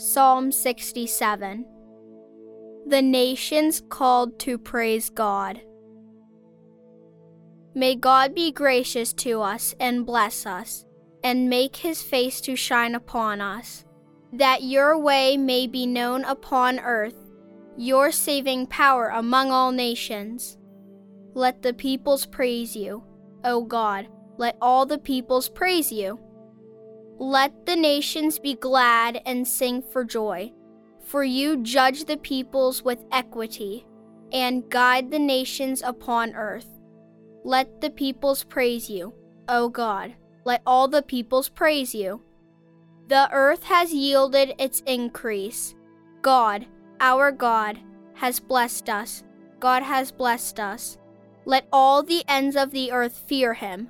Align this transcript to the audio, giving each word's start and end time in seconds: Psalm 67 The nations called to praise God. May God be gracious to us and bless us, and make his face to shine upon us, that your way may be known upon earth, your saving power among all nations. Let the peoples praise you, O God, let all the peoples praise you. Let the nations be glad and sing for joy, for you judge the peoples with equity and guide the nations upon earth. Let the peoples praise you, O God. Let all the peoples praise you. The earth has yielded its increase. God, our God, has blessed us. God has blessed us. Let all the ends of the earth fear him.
Psalm 0.00 0.52
67 0.52 1.66
The 2.86 3.02
nations 3.02 3.82
called 3.88 4.38
to 4.38 4.56
praise 4.56 5.10
God. 5.10 5.60
May 7.74 7.96
God 7.96 8.32
be 8.32 8.52
gracious 8.52 9.12
to 9.14 9.42
us 9.42 9.74
and 9.80 10.06
bless 10.06 10.46
us, 10.46 10.86
and 11.24 11.50
make 11.50 11.74
his 11.74 12.00
face 12.00 12.40
to 12.42 12.54
shine 12.54 12.94
upon 12.94 13.40
us, 13.40 13.84
that 14.32 14.62
your 14.62 14.96
way 14.96 15.36
may 15.36 15.66
be 15.66 15.84
known 15.84 16.22
upon 16.26 16.78
earth, 16.78 17.16
your 17.76 18.12
saving 18.12 18.68
power 18.68 19.08
among 19.08 19.50
all 19.50 19.72
nations. 19.72 20.58
Let 21.34 21.60
the 21.60 21.74
peoples 21.74 22.24
praise 22.24 22.76
you, 22.76 23.02
O 23.42 23.64
God, 23.64 24.06
let 24.36 24.56
all 24.62 24.86
the 24.86 24.98
peoples 24.98 25.48
praise 25.48 25.90
you. 25.90 26.20
Let 27.20 27.66
the 27.66 27.74
nations 27.74 28.38
be 28.38 28.54
glad 28.54 29.20
and 29.26 29.46
sing 29.46 29.82
for 29.82 30.04
joy, 30.04 30.52
for 31.02 31.24
you 31.24 31.62
judge 31.64 32.04
the 32.04 32.16
peoples 32.16 32.84
with 32.84 33.04
equity 33.10 33.84
and 34.32 34.68
guide 34.70 35.10
the 35.10 35.18
nations 35.18 35.82
upon 35.84 36.34
earth. 36.34 36.68
Let 37.44 37.80
the 37.80 37.90
peoples 37.90 38.44
praise 38.44 38.88
you, 38.88 39.14
O 39.48 39.68
God. 39.68 40.14
Let 40.44 40.62
all 40.64 40.86
the 40.86 41.02
peoples 41.02 41.48
praise 41.48 41.92
you. 41.92 42.22
The 43.08 43.28
earth 43.32 43.64
has 43.64 43.92
yielded 43.92 44.54
its 44.58 44.80
increase. 44.86 45.74
God, 46.22 46.66
our 47.00 47.32
God, 47.32 47.80
has 48.14 48.38
blessed 48.38 48.88
us. 48.88 49.24
God 49.58 49.82
has 49.82 50.12
blessed 50.12 50.60
us. 50.60 50.98
Let 51.44 51.66
all 51.72 52.02
the 52.02 52.22
ends 52.28 52.54
of 52.54 52.70
the 52.70 52.92
earth 52.92 53.24
fear 53.26 53.54
him. 53.54 53.88